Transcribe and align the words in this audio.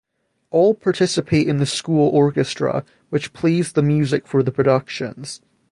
All 0.49 0.73
participate 0.73 1.47
in 1.47 1.57
the 1.57 1.65
school 1.67 2.09
orchestra, 2.09 2.83
which 3.11 3.33
plays 3.33 3.73
the 3.73 3.83
music 3.83 4.25
for 4.25 4.41
the 4.41 4.51
productions. 4.51 5.41